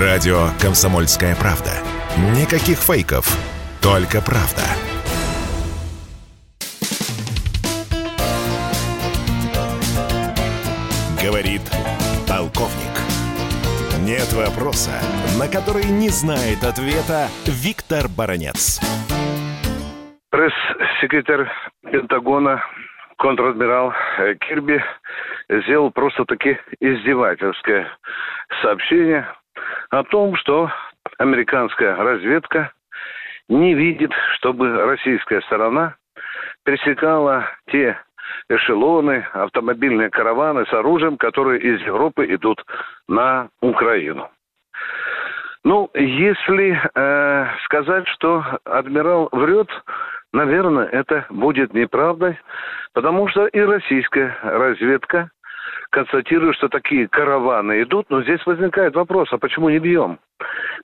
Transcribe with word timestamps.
Радио 0.00 0.48
«Комсомольская 0.60 1.36
правда». 1.36 1.70
Никаких 2.34 2.78
фейков, 2.78 3.30
только 3.80 4.20
правда. 4.20 4.66
Говорит 11.22 11.62
полковник. 12.28 12.90
Нет 14.00 14.32
вопроса, 14.32 14.90
на 15.38 15.46
который 15.46 15.84
не 15.84 16.08
знает 16.08 16.64
ответа 16.64 17.28
Виктор 17.46 18.08
Баранец. 18.08 18.80
Пресс-секретарь 20.30 21.46
Пентагона 21.84 22.64
контр-адмирал 23.18 23.92
э, 24.18 24.34
Кирби 24.40 24.82
сделал 25.48 25.92
просто-таки 25.92 26.58
издевательское 26.80 27.86
сообщение 28.60 29.24
о 29.98 30.04
том, 30.04 30.34
что 30.36 30.70
американская 31.18 31.94
разведка 31.96 32.72
не 33.48 33.74
видит, 33.74 34.12
чтобы 34.36 34.84
российская 34.84 35.40
сторона 35.42 35.94
пересекала 36.64 37.46
те 37.70 37.96
эшелоны, 38.48 39.26
автомобильные 39.32 40.10
караваны 40.10 40.66
с 40.66 40.72
оружием, 40.72 41.16
которые 41.16 41.60
из 41.60 41.80
Европы 41.82 42.26
идут 42.34 42.64
на 43.06 43.50
Украину. 43.60 44.28
Ну, 45.62 45.90
если 45.94 46.80
э, 46.94 47.46
сказать, 47.64 48.08
что 48.08 48.44
адмирал 48.64 49.28
врет, 49.30 49.68
наверное, 50.32 50.86
это 50.86 51.24
будет 51.30 51.72
неправдой, 51.72 52.38
потому 52.92 53.28
что 53.28 53.46
и 53.46 53.60
российская 53.60 54.36
разведка 54.42 55.30
констатирует, 55.94 56.56
что 56.56 56.68
такие 56.68 57.06
караваны 57.06 57.82
идут, 57.82 58.10
но 58.10 58.20
здесь 58.22 58.44
возникает 58.46 58.96
вопрос, 58.96 59.28
а 59.32 59.38
почему 59.38 59.68
не 59.68 59.78
бьем? 59.78 60.18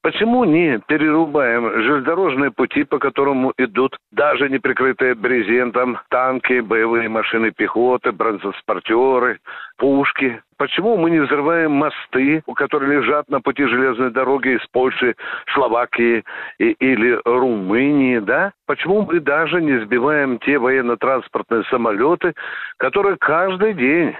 Почему 0.02 0.44
не 0.44 0.78
перерубаем 0.86 1.82
железнодорожные 1.82 2.52
пути, 2.52 2.84
по 2.84 2.98
которым 2.98 3.52
идут 3.58 3.96
даже 4.12 4.48
не 4.48 4.58
прикрытые 4.58 5.16
брезентом 5.16 5.98
танки, 6.10 6.60
боевые 6.60 7.08
машины 7.08 7.50
пехоты, 7.50 8.12
бронетранспортеры, 8.12 9.40
пушки? 9.78 10.40
Почему 10.56 10.96
мы 10.96 11.10
не 11.10 11.18
взрываем 11.18 11.72
мосты, 11.72 12.42
которые 12.54 13.00
лежат 13.00 13.28
на 13.28 13.40
пути 13.40 13.66
железной 13.66 14.12
дороги 14.12 14.50
из 14.50 14.66
Польши, 14.68 15.16
Словакии 15.52 16.22
и, 16.58 16.70
или 16.72 17.18
Румынии, 17.24 18.20
да? 18.20 18.52
Почему 18.66 19.02
мы 19.02 19.18
даже 19.18 19.60
не 19.60 19.84
сбиваем 19.84 20.38
те 20.38 20.58
военно-транспортные 20.58 21.64
самолеты, 21.64 22.34
которые 22.78 23.16
каждый 23.16 23.74
день 23.74 24.14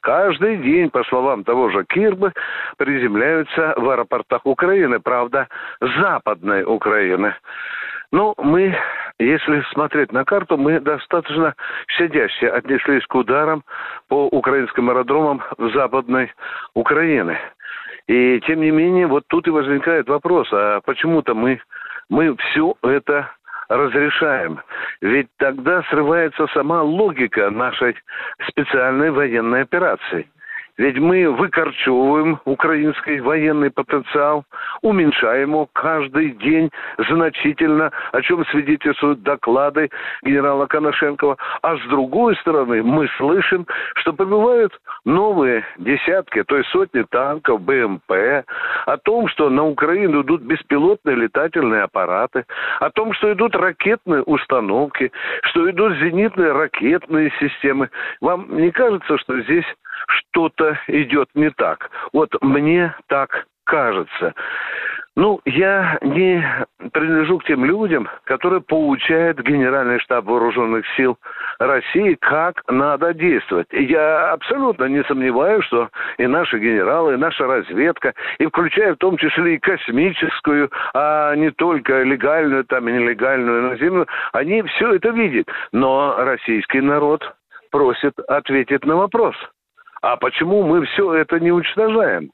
Каждый 0.00 0.56
день, 0.58 0.90
по 0.90 1.04
словам 1.04 1.44
того 1.44 1.70
же 1.70 1.84
Кирбы, 1.84 2.32
приземляются 2.78 3.74
в 3.76 3.88
аэропортах 3.90 4.46
Украины, 4.46 4.98
правда, 4.98 5.48
западной 5.80 6.64
Украины. 6.64 7.34
Ну, 8.12 8.34
мы, 8.38 8.76
если 9.18 9.62
смотреть 9.72 10.12
на 10.12 10.24
карту, 10.24 10.56
мы 10.56 10.80
достаточно 10.80 11.54
щадяще 11.86 12.48
отнеслись 12.48 13.06
к 13.06 13.14
ударам 13.14 13.62
по 14.08 14.26
украинским 14.26 14.90
аэродромам 14.90 15.42
в 15.58 15.70
западной 15.72 16.32
Украины. 16.74 17.38
И 18.08 18.40
тем 18.40 18.60
не 18.60 18.70
менее, 18.70 19.06
вот 19.06 19.24
тут 19.28 19.46
и 19.46 19.50
возникает 19.50 20.08
вопрос, 20.08 20.48
а 20.52 20.80
почему-то 20.80 21.34
мы, 21.34 21.60
мы 22.08 22.36
все 22.36 22.74
это 22.82 23.30
разрешаем. 23.70 24.60
Ведь 25.00 25.28
тогда 25.38 25.82
срывается 25.84 26.46
сама 26.52 26.82
логика 26.82 27.50
нашей 27.50 27.96
специальной 28.48 29.10
военной 29.10 29.62
операции– 29.62 30.28
ведь 30.80 30.98
мы 30.98 31.28
выкорчевываем 31.30 32.40
украинский 32.46 33.20
военный 33.20 33.70
потенциал, 33.70 34.44
уменьшаем 34.80 35.50
его 35.50 35.68
каждый 35.74 36.30
день 36.30 36.70
значительно, 37.10 37.92
о 38.12 38.22
чем 38.22 38.46
свидетельствуют 38.46 39.22
доклады 39.22 39.90
генерала 40.22 40.64
Коношенкова. 40.64 41.36
А 41.60 41.76
с 41.76 41.82
другой 41.90 42.34
стороны, 42.36 42.82
мы 42.82 43.08
слышим, 43.18 43.66
что 43.96 44.14
прибывают 44.14 44.72
новые 45.04 45.66
десятки, 45.76 46.42
то 46.44 46.56
есть 46.56 46.70
сотни 46.70 47.02
танков, 47.10 47.60
БМП, 47.60 48.46
о 48.86 48.96
том, 48.96 49.28
что 49.28 49.50
на 49.50 49.66
Украину 49.66 50.22
идут 50.22 50.40
беспилотные 50.40 51.14
летательные 51.14 51.82
аппараты, 51.82 52.46
о 52.78 52.88
том, 52.88 53.12
что 53.12 53.30
идут 53.34 53.54
ракетные 53.54 54.22
установки, 54.22 55.12
что 55.42 55.70
идут 55.70 55.98
зенитные 55.98 56.52
ракетные 56.52 57.30
системы. 57.38 57.90
Вам 58.22 58.46
не 58.56 58.70
кажется, 58.70 59.18
что 59.18 59.38
здесь 59.42 59.66
что-то 60.10 60.78
идет 60.88 61.28
не 61.34 61.50
так. 61.50 61.90
Вот 62.12 62.30
мне 62.42 62.94
так 63.08 63.46
кажется. 63.64 64.34
Ну, 65.16 65.40
я 65.44 65.98
не 66.02 66.42
принадлежу 66.92 67.38
к 67.38 67.44
тем 67.44 67.64
людям, 67.64 68.08
которые 68.24 68.60
получают 68.60 69.40
Генеральный 69.40 69.98
штаб 69.98 70.24
вооруженных 70.24 70.84
сил 70.96 71.18
России, 71.58 72.16
как 72.20 72.62
надо 72.68 73.12
действовать. 73.12 73.66
И 73.72 73.84
я 73.84 74.32
абсолютно 74.32 74.84
не 74.84 75.02
сомневаюсь, 75.04 75.64
что 75.66 75.90
и 76.16 76.26
наши 76.26 76.58
генералы, 76.58 77.14
и 77.14 77.18
наша 77.18 77.46
разведка, 77.46 78.14
и 78.38 78.46
включая 78.46 78.94
в 78.94 78.98
том 78.98 79.16
числе 79.16 79.56
и 79.56 79.58
космическую, 79.58 80.70
а 80.94 81.34
не 81.34 81.50
только 81.50 82.02
легальную, 82.02 82.64
там 82.64 82.88
и 82.88 82.92
нелегальную 82.92 83.70
наземную, 83.70 84.06
они 84.32 84.62
все 84.62 84.94
это 84.94 85.10
видят. 85.10 85.48
Но 85.72 86.14
российский 86.18 86.80
народ 86.80 87.34
просит 87.70 88.18
ответить 88.20 88.84
на 88.86 88.96
вопрос– 88.96 89.34
а 90.02 90.16
почему 90.16 90.62
мы 90.62 90.84
все 90.86 91.14
это 91.14 91.40
не 91.40 91.52
уничтожаем? 91.52 92.30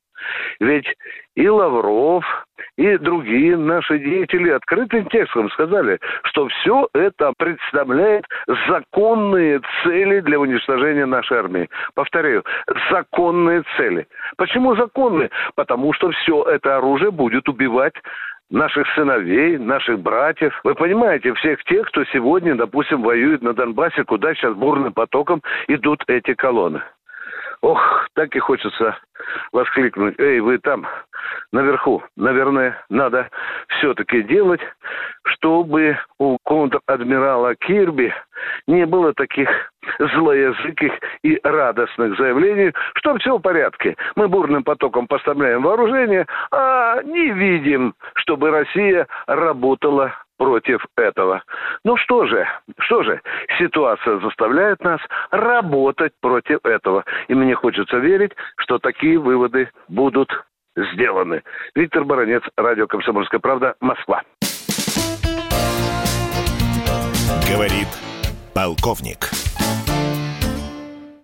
Ведь 0.61 0.87
и 1.35 1.49
Лавров, 1.49 2.25
и 2.77 2.97
другие 2.99 3.57
наши 3.57 3.99
деятели 3.99 4.51
открытым 4.51 5.07
текстом 5.07 5.51
сказали, 5.51 5.99
что 6.25 6.49
все 6.49 6.89
это 6.95 7.33
представляет 7.37 8.25
законные 8.69 9.61
цели 9.83 10.21
для 10.21 10.41
уничтожения 10.41 11.07
нашей 11.07 11.39
армии. 11.39 11.69
Повторяю, 11.95 12.45
законные 12.91 13.63
цели. 13.77 14.07
Почему 14.37 14.75
законные? 14.77 15.31
Потому 15.55 15.93
что 15.93 16.11
все 16.11 16.43
это 16.45 16.77
оружие 16.77 17.11
будет 17.11 17.49
убивать 17.49 17.95
наших 18.51 18.87
сыновей, 18.95 19.59
наших 19.59 20.01
братьев. 20.01 20.59
Вы 20.65 20.75
понимаете, 20.75 21.35
всех 21.35 21.63
тех, 21.65 21.87
кто 21.89 22.05
сегодня, 22.05 22.55
допустим, 22.55 23.03
воюет 23.03 23.43
на 23.43 23.53
Донбассе, 23.53 24.05
куда 24.05 24.35
сейчас 24.35 24.55
бурным 24.55 24.93
потоком 24.93 25.43
идут 25.69 26.05
эти 26.07 26.35
колонны. 26.35 26.83
Ох, 27.67 28.07
так 28.15 28.37
и 28.37 28.39
хочется 28.39 28.97
воскликнуть. 29.51 30.15
Эй, 30.21 30.39
вы 30.39 30.59
там, 30.59 30.87
наверху. 31.51 32.01
Наверное, 32.17 32.81
надо 32.91 33.29
все-таки 33.67 34.23
делать, 34.23 34.61
чтобы 35.25 35.99
у 36.21 36.39
контр-адмирала 36.45 37.57
Кирби 37.57 38.15
не 38.69 38.87
было 38.87 39.13
таких 39.15 39.49
злоязыких 39.99 40.93
и 41.25 41.41
радостных 41.43 42.17
заявлений, 42.17 42.73
что 42.95 43.19
все 43.19 43.37
в 43.37 43.43
порядке. 43.43 43.97
Мы 44.15 44.29
бурным 44.29 44.63
потоком 44.63 45.09
поставляем 45.09 45.63
вооружение, 45.63 46.25
а 46.53 47.03
не 47.03 47.33
видим, 47.33 47.95
чтобы 48.15 48.53
Россия 48.53 49.09
работала 49.27 50.15
против 50.39 50.85
этого. 50.97 51.43
Ну 51.85 51.97
что 51.97 52.27
же, 52.27 52.47
что 52.79 53.03
же, 53.03 53.21
ситуация 53.59 54.19
заставляет 54.21 54.83
нас 54.83 55.01
работать 55.31 56.13
против 56.21 56.59
этого. 56.65 57.05
И 57.29 57.35
мне 57.35 57.55
хочется 57.55 57.99
верить, 57.99 58.33
что 58.59 58.79
такие 58.79 59.19
выводы 59.19 59.71
будут 59.89 60.29
сделаны. 60.77 61.43
Виктор 61.75 62.05
Баранец, 62.05 62.43
радио 62.57 62.87
«Комсомольская 62.87 63.41
правда», 63.41 63.75
Москва. 63.81 64.23
Говорит 67.51 67.89
полковник. 68.55 69.46